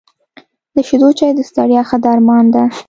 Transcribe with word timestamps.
د 0.75 0.77
شيدو 0.87 1.09
چای 1.17 1.31
د 1.35 1.39
ستړیا 1.49 1.81
ښه 1.89 1.97
درمان 2.05 2.45
ده. 2.53 2.63